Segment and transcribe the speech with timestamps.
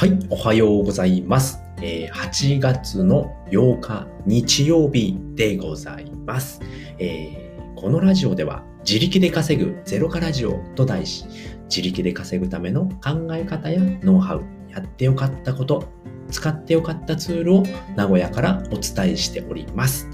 [0.00, 1.60] はい、おはようございます。
[1.82, 6.62] えー、8月の8日日曜日でございます、
[6.98, 11.26] えー、このラジオでは自力で稼ぐゼロカラジオと題し、
[11.68, 15.84] 自力で稼ぐための考え方やノウハウ、やってよかったこと、
[16.30, 20.08] 使ってよかったツールを名古屋からお伝えしております。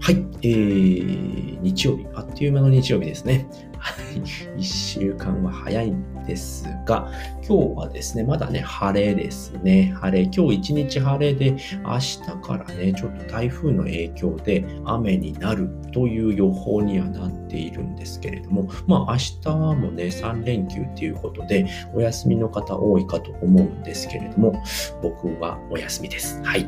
[0.00, 3.46] はい、えー、日曜日、あっという間の日曜日ですね。
[3.78, 7.10] はい、一週間は早いですが、
[7.46, 9.92] 今日はですね、まだね、晴れですね。
[10.00, 10.24] 晴れ。
[10.24, 24.62] 今日一日晴れで、明日からね、ちょっと台風の影響で雨になるという予報にはなっているんですけれども、まあ明日もね、3連休っていうことで、お休みの方多いかと思うんですけれども、
[25.02, 26.40] 僕はお休みです。
[26.42, 26.66] はい。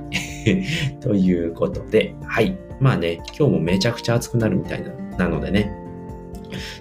[1.00, 2.56] ということで、はい。
[2.80, 5.83] まあね、今日もめちゃくちゃ暑くなるみたいななのでね、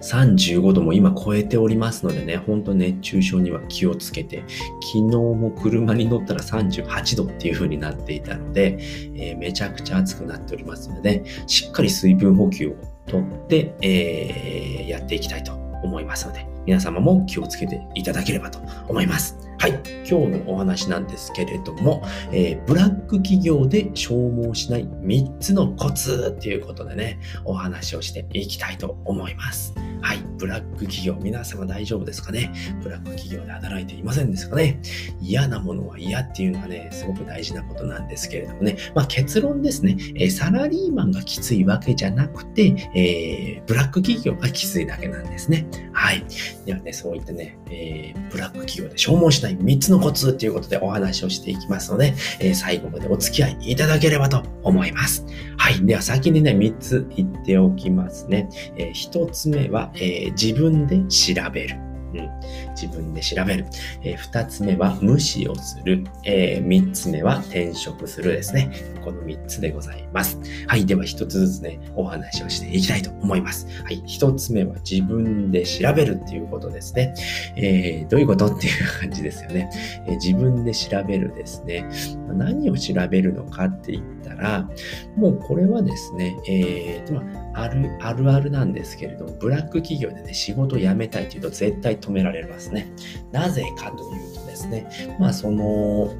[0.04, 4.44] 35度も今超えておりますのでね、ほんと熱中症には気をつけて、
[4.82, 8.78] 昨日も車に乗ったら38度っていう風になっていたので、
[9.16, 12.76] えー、めちゃくちゃ暑くなっておりますので、ね、しっかり水分補給を
[13.08, 19.38] とって、えー、やっていきたいと思いますので、皆様も気をつけていただければと思います。
[19.64, 19.82] はい。
[20.06, 29.74] 今日のお話なんですけれども、えー、ブラック企業で消耗しない3つのコツっていうことでね、お話をしていきたいと思います。
[30.02, 30.18] はい。
[30.38, 32.52] ブラック企業、皆様大丈夫ですかね？
[32.84, 34.82] ブラック企業で働いていませんですかね？
[35.22, 38.76] 嫌なものは嫌っていうのはね、すごく大事なことなんですけれどもね。
[38.94, 45.66] まあ結論ですね、えー、サラリーマンがきついわけじゃなくて、えー、ブラック企業がきついだけなんですね。
[45.94, 46.26] はい。
[46.66, 55.26] ではね、そういったね、え、ブラック企業で消耗しない3つのコツということでお話をしていきますので、えー、最後までお付き合いいただければと思います。
[55.58, 55.86] はい。
[55.86, 58.50] では先にね、3つ言っておきますね。
[58.78, 61.93] えー、1つ目は、えー、自分で調べる。
[62.14, 62.30] うん、
[62.72, 63.66] 自分で調べる。
[64.04, 66.04] えー、二つ目は無視をする。
[66.24, 68.72] えー、三つ目は転職するですね。
[69.04, 70.40] この三つでございます。
[70.68, 70.86] はい。
[70.86, 73.68] では一つずつね、お話をしていきたいと思います。
[73.84, 74.02] はい。
[74.06, 77.14] 一つ目は自分で調べるっていうことですね。
[77.56, 79.70] えー、どういうことっていう感じですよね。
[80.08, 81.90] え、自分で調べるですね。
[82.28, 84.70] 何を調べるのかって言ったら、
[85.16, 92.92] もうこれはですね、えー、ある、あるあるなんですけれども、ブラック企業でね、仕事を辞めたいというと絶対止められますね。
[93.32, 94.88] なぜかというとですね、
[95.20, 96.14] まあその、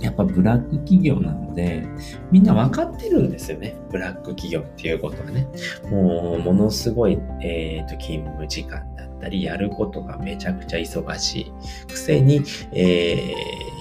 [0.00, 1.86] やっぱブラック企業なので、
[2.30, 3.74] みんな分かってるんですよね。
[3.90, 5.48] ブラック企業っていうことはね。
[5.90, 11.52] もう、ものすごい、えっ、ー、と、勤務時間だったり、やることがめちゃくちゃ忙しい
[11.86, 12.42] くせに、
[12.72, 13.16] え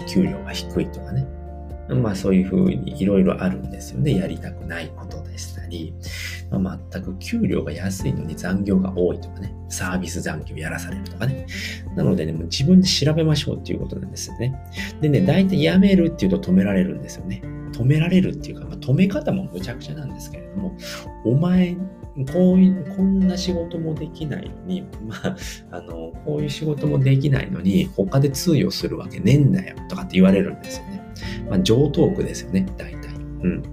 [0.02, 1.28] ー、給料が低いとかね。
[1.90, 4.16] まあそういうふうにいろいろあるんですよね。
[4.16, 5.94] やりたくないことでしたり、
[6.52, 11.48] まあ、全く給料が安いのに残業が多いとかね、サービス残業やらされるとかね。
[11.96, 14.56] なのでね、もう自分で調べましょうっていうことなんですよね。
[15.02, 17.42] でね、大体辞めるっていうと止められるんですよね。
[17.74, 20.78] 止められるっていうか、まあ、止め方もむちゃくちゃなんですけれども、
[21.26, 21.76] お前、
[22.32, 25.36] こういう、こんな仕事もできないのに、 まあ、
[25.72, 31.02] あの、こういう仕事もできないのに、他で通用するわけねえんだよ、とかって言われるんですよね。
[31.50, 33.16] まあ、上等句ですよね、大体。
[33.44, 33.64] うん。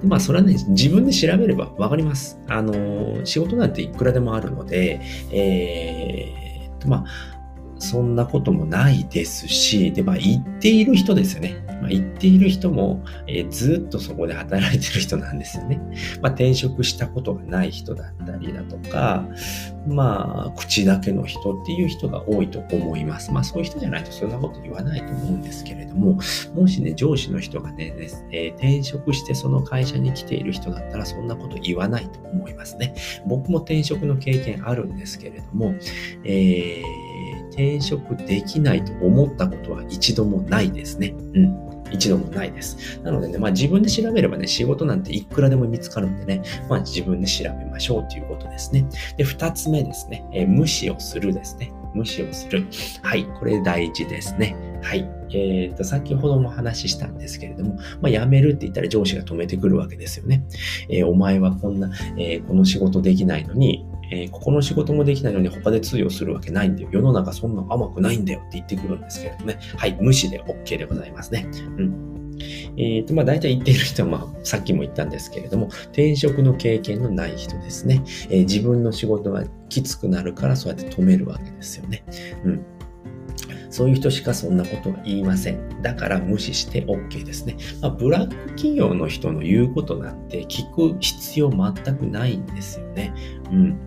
[0.00, 2.38] でまあ、それはね、自分で調べれば分かります。
[2.48, 5.00] あの、仕事なんていくらでもあるので、
[5.30, 7.39] えー、まあ、
[7.80, 11.64] そんなこともないですし、で、まあ、言っている人ですよね。
[11.80, 15.80] まあ、言っている人も、えー、ずっとそこで働いてる人なんですよね。
[16.20, 19.26] まあ、転職したことがない人だったりだとか、
[19.88, 23.32] まあ、口だけの人っていう人が多いと思います。
[23.32, 26.18] まあ、そういう人じゃないとそんなこと言わないと思うんですけれども、
[26.54, 27.94] もしね、上司の人がね、
[28.30, 32.94] えー、転職してその会社に来ている人だったらそんなこと言わないと思いますね。
[33.26, 35.74] 僕も転職の経験あるんですけれども、
[36.24, 37.09] えー
[37.50, 41.14] 転職できないと思ったことは一度もないですね。
[41.34, 41.70] うん。
[41.92, 43.00] 一度もないです。
[43.02, 48.86] なのでね、まあ自分で調べればね、仕事なんていくらでも見つかるんでね、まあ自分で調べましょうということですね。
[49.16, 51.72] で、二つ目ですね、えー、無視をするですね。
[51.94, 52.66] 無視をする。
[53.02, 54.54] はい、これ大事ですね。
[54.82, 55.00] はい。
[55.32, 60.44] えっ、ー、と、先ほども話したんですけれども、まあ、辞めるって言ったら上司が止めてくるわけですよね。
[60.88, 66.88] えー、お前はこんな、えー、この仕事できないのに、えー、ここの仕事もできないのに他で通用するわけないんだよ。
[66.92, 69.58] 世の中そんな甘くないんだよって言ってくるんですけれどもね。
[69.76, 71.46] はい、無視で OK でございますね。
[71.78, 72.10] うん。
[72.76, 78.02] えっ、ー、と、まあ大体言っている人は、まあさっきも言ったんですけれども、転職の経験のない人ですね。
[78.30, 82.04] えー、自分の仕事がきつくなるからそうやって止めるわけですよね。
[82.44, 82.64] うん。
[83.70, 85.82] そういう人しかそんなことは言いません。
[85.82, 87.56] だから無視して OK ですね。
[87.80, 93.14] まあ、ブラック企業の人の言うことなんて聞く必要全くないんですよね。
[93.50, 93.78] うん。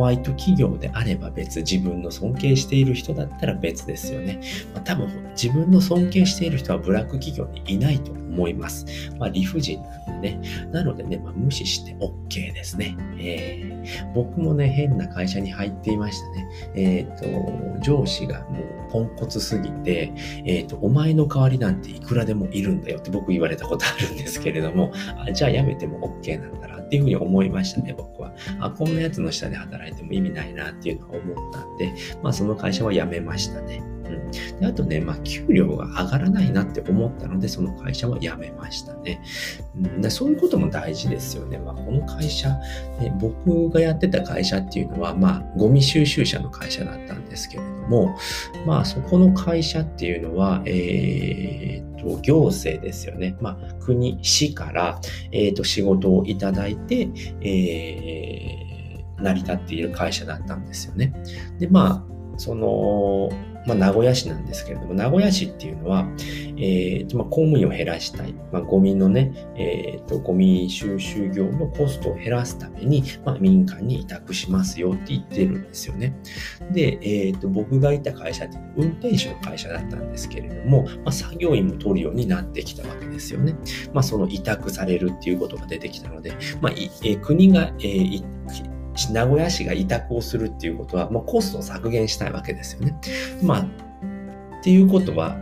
[0.00, 4.40] ホワイト企業であれば別、自分の尊敬している人だったら別ですよね。
[4.72, 8.86] まあ、多分自分の尊敬している人はブラック企業にいないと思います。
[9.18, 10.68] まあ、理不尽なんでね。
[10.72, 12.96] なのでね、まあ、無視して OK ですね。
[13.18, 16.48] えー、僕もね、変な会社に入っていましたね。
[16.76, 20.14] えっ、ー、と、上司がもうポンコツすぎて、
[20.46, 28.32] えっ、ー、と、お前の代わりなんていくらでもいるんだよって僕言われたことあるんですけれども、あじゃあやめても OK なんだなっていうふうに思いましたね、僕は。
[28.58, 33.80] あ、こんなやつの下で働いても意味ないなっていうのは思ったんで、まあその会社は辞めましたね。
[34.06, 39.22] うん、であとね、まあ、給料が上がらないなって思ったので、その会社は辞めましたね。
[39.76, 41.58] うん、でそういうことも大事ですよね。
[41.58, 42.48] まあ、この会社、
[42.98, 48.16] ね、僕がやってた会社っていうのは、まあ、ゴミ収集車の会社だったんですけれども、
[48.66, 53.36] まあ、そこの会社っていうのは、えー、と、行政ですよね。
[53.40, 55.00] まあ、国、市から、
[55.32, 57.08] えー、と、仕事をいただいて、
[57.40, 61.12] えー、成り立っている会社だったんですよね。
[61.58, 63.30] で、まあ、その、
[63.66, 66.06] まあ、名古屋市なんですけれども、名古屋市っていうのは、
[66.56, 76.16] えーまあ、公務員を減らしたい、まあ、ゴミのね、えーと、ゴミ収集業のコストを減らすために、まあ、民間に委託しますよって言ってるんですよね。
[76.72, 83.54] で、えーと、僕がいた会社って運転手の会社だったんですけれども、まあ、作業員も取るようになってきたわけですよね。
[83.92, 88.69] まあ、その委託されるっていうことが出てきたので、まあえー、国が、えー
[89.12, 92.94] 名古屋市が委託をするっていうことは、まあ、コストを削減したいわけですよね。
[93.42, 95.36] まあ、っていうことは、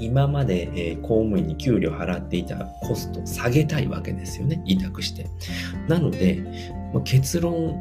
[0.00, 4.60] 今まで、えー、公務員に給料払っていたコストを下げたいわけですよね。
[4.64, 5.26] 委託して。
[5.86, 6.42] なので、
[6.92, 7.80] まあ、結論、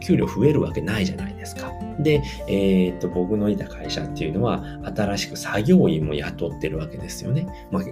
[0.00, 1.72] 給料増えるわけないじゃないですか。
[1.98, 4.64] で、えー、っと、僕のいた会社っていうのは、
[4.96, 7.46] 新しく作業員も雇ってるわけですよね。
[7.70, 7.82] まあ、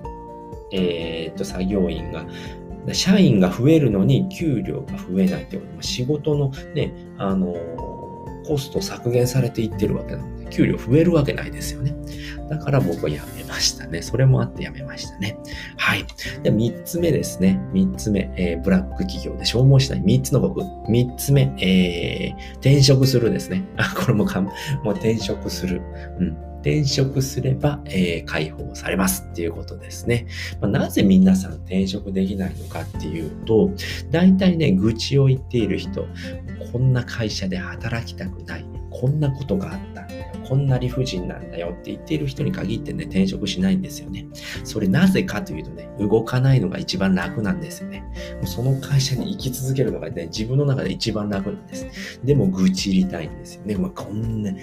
[0.72, 2.24] えー、っと、作業員が、
[2.94, 7.54] 社員が増えるのに給料が増えないってことは、仕事のね、あの
[8.46, 11.94] コスト削減されていってるわけなので、給料増えるわけないですよね。
[12.48, 14.00] だから僕は辞めましたね。
[14.00, 15.38] それもあって辞めましたね。
[15.76, 16.06] はい。
[16.42, 17.60] で、三つ目ですね。
[17.72, 20.62] 三つ目、えー、ブラック企業で消耗しない三つの僕。
[20.88, 23.64] 三つ目、えー、転職するですね。
[23.76, 24.50] あ、これもか、も
[24.86, 25.82] う転職する。
[26.18, 26.57] うん。
[26.68, 30.26] 転職すれば、えー、解放されますっていうことですね。
[30.60, 33.70] まあ、なぜ皆さん転職できないのかっていうと、
[34.10, 36.06] 大体ね、愚痴を言っている人、
[36.70, 38.66] こんな会社で働きたくない。
[38.90, 39.97] こんなことがあった。
[40.48, 44.26] こんな理不尽なんだよって言っている人に限ってね、転職しないんですよね。
[44.64, 48.00] それなぜかというとね、動かないのが一番楽なんですよね。
[48.36, 52.20] もうその会社に行き続けるのがね、自分の中で一番楽なんです。
[52.24, 53.76] でも愚痴りたいんですよね。
[53.76, 54.62] まあ、こんな、ね、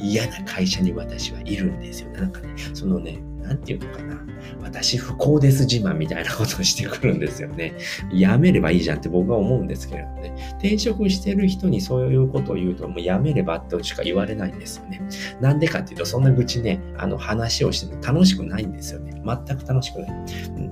[0.00, 2.20] 嫌な会社に私はいるんですよね。
[2.20, 4.20] なんかね、そのね、なんていうのかな。
[4.62, 7.74] 私不幸です自慢みたいなことをしてくるんですよね。
[8.12, 10.34] やめればいいじゃんって僕は思うんですけれどもね。
[10.58, 15.02] 転職してる人にそういうことを言うと、もうやめればってしか言われないんですよね。
[15.40, 19.12] なんでかっていうと、そんな愚痴ね、あの話をしても楽しくないんですよね。
[19.24, 20.10] 全く楽しくない。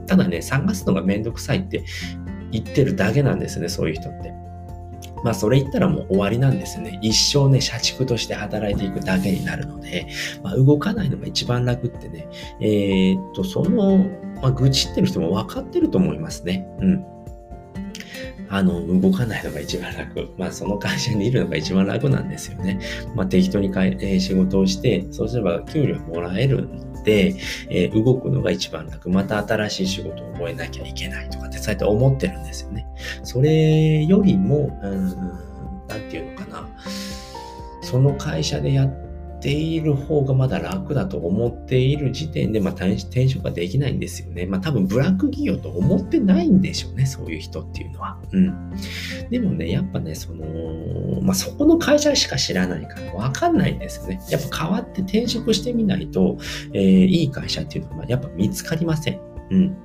[0.06, 1.84] ただね、探すのがめんどくさいって
[2.50, 4.32] 言ってるだけなんですね、そういう人って。
[5.24, 6.98] まあそれ言ったらもう終わりなんですよね。
[7.02, 10.06] 一生ね、社畜として働いていくだけになるので、
[10.42, 12.28] まあ動かないのが一番楽ってね、
[12.60, 13.98] えー、っと、その、
[14.40, 16.66] まあ愚痴ってる人も分かってると思いますね。
[16.80, 17.04] うん。
[18.52, 20.28] あの、動かないのが一番楽。
[20.36, 22.80] まあ、その会社にいるのが一番楽なんですよね。
[23.14, 26.68] まあ、適当にか、えー、仕事をして、そうすれば給料もらえる
[27.02, 27.34] で、
[27.68, 29.10] えー、動くのが一番楽。
[29.10, 32.86] また新しい仕事を覚えなきゃいけないとかってそうやって思ってるんですよね。
[33.22, 35.08] それよりも、うん、
[35.88, 36.68] なんていうのかな。
[37.82, 39.01] その会社でやっ
[39.42, 42.96] ている方がまだ楽だと思っている時点で、まあ、転
[43.28, 44.46] 職ができないんですよね。
[44.46, 47.04] まあ、多分ブラック企業と思ってないんでしょうね。
[47.04, 48.18] そういう人っていうのは。
[48.30, 48.72] うん。
[49.30, 54.20] でもね、やっぱね、その、まあ、そこの会社しか知らないからわかんないんですよね。
[54.30, 56.38] やっぱ変わって転職してみないと、
[56.72, 59.20] えー、いい会社っていうのはやっぱ見つかりません。
[59.50, 59.76] うん。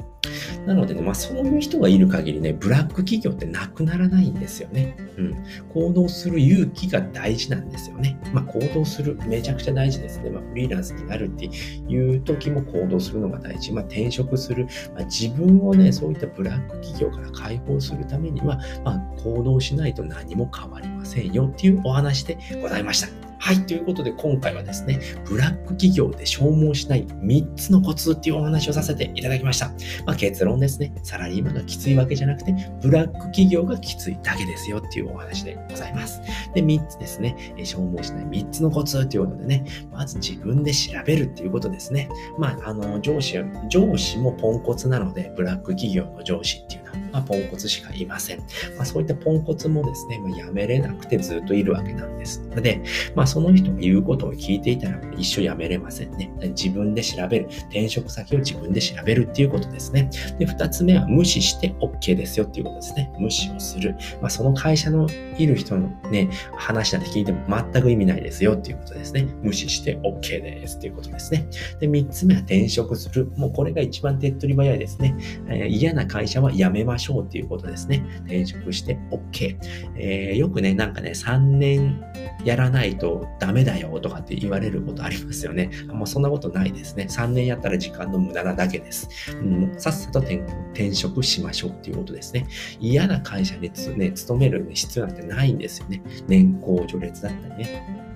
[0.66, 4.96] なのでね、まあそういう人がいる限りね、ブラック企業ってなくならないんですよね。
[5.18, 5.36] うん。
[5.74, 8.20] 行動する勇気が大事なんですよね。
[8.34, 10.30] まあ行動する、めちゃくちゃ大事ですね。
[10.30, 13.72] まあフリーランスになるっていう時も行動するのが大事。
[13.74, 23.27] まあ転職する、まあ、自分をね、そういったブラック企業から解放するためには、まあ行動しないと何も変わりませんよっていうお話でございました。
[23.40, 23.66] はい。
[23.66, 29.70] ということで、今回はですね、ブラック企業で消耗しない3つのコツっていうお話をさせていただきました。
[30.06, 36.22] まあ、結論ですね、サラリーマンがきついわけじゃなくて、ブラック企業がきついだけですよっていうお話でございます。
[36.54, 42.10] で、3つですね、消耗しない3つのコツということでね、まず自分で調べるっていうことですね。
[42.38, 43.38] まあ、あの、上司、
[43.70, 48.40] 上司もポンコツなので、ブラック企業の上司っていうのは、まあ、ポンコツしかいません。
[48.76, 52.84] まあ、そういったポンコツもですね、まあ、やめれなくてずっといるわけなんですで、
[53.16, 56.32] まあ、その人が言うことを聞いていたら一生やめれませんね。
[56.50, 57.48] 自分で調べる。
[57.48, 60.10] 転職先を自分で調べるっていうことですね。
[60.38, 63.12] で、二つ目は無視して OK ですよっていうことですね。
[63.18, 63.96] 無視をする。
[64.22, 65.08] まあ、その会社の
[65.38, 69.28] いる人のね、話なんて聞いても全く意味ないですよっていうことですね。
[69.42, 71.48] 無視して OK ですっていうことですね。
[71.80, 73.32] で、三つ目は転職する。
[73.38, 75.16] もうこれが一番手っ取り早いですね。
[75.48, 78.04] えー、嫌な会社は辞めましょうっていうことですね。
[78.26, 79.58] 転職して OK。
[79.96, 82.02] えー、よくね、なんかね、3年
[82.44, 85.72] やらないとダメだよとかって言われることありますよね。
[85.88, 87.08] もうそんなことないですね。
[87.10, 89.10] 3年やったら時間の無駄なだけです。
[89.42, 92.48] うん、さっさと転職しましょうっていうことですね。
[92.80, 96.02] 嫌な会社に、ね、勤める必要なんてないんですよね。
[96.28, 98.07] 年功序列だったりね。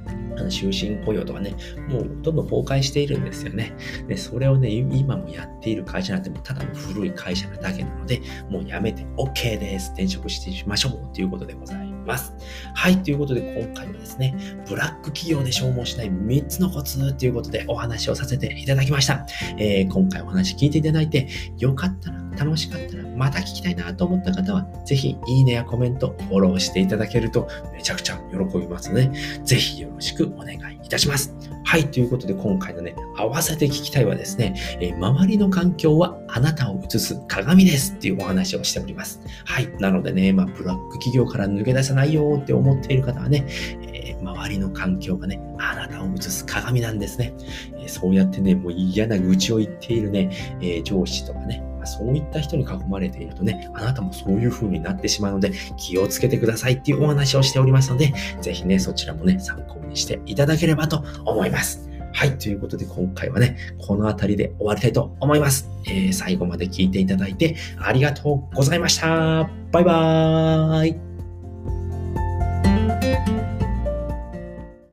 [0.49, 1.55] 終身雇用とかね、
[1.87, 3.73] もうどんどん崩壊しているんですよね。
[4.07, 9.91] で、それをね、今もやっている会社なんてもただの古い会社なだけなので、もうやめて OK です。
[9.91, 12.33] 転職してしましょうということでございます。
[12.73, 14.35] はい、ということで今回はですね、
[14.67, 19.25] ブラック企業で消耗しない3つのコツということでお話をさせていただきました。
[19.57, 29.11] えー、今回お話聞いていただいて、よかったら、楽しかったら、また聞きたいなと思った方は、ぜひいいねやコメント、フォローしていただけるとめちゃくちゃ喜びますので、
[29.43, 31.35] ぜひよろしくお願いいたします。
[31.63, 39.21] はい、ということで今回のね、合わせて聞きたいはですね、えー、周りの環境はあなたを映す鏡ですっていうお話をしております。
[39.45, 43.45] はい、なのでね、まあ、ブラック企業から抜け出さないよって思っている方はね、
[43.93, 47.33] えー、周りの環境がね、あなたを映す鏡なんですね。
[47.77, 50.29] えー、そうやってね、もう嫌な愚痴を言っているね、
[50.61, 61.89] え上司とかね、そういった人に囲まれているとね、あなたもそういう風になってしまうので、気をつけてくださいっていうお話をしておりますので、ぜひね、そちらもね、参考にしていただければと思います。
[62.13, 62.37] はい。
[62.37, 65.69] ということで、今回はね、この辺りで終わりたいと思います。
[65.87, 69.49] えー、最後まで聞いていただいてありがとうございました。
[69.71, 71.10] バイバーイ。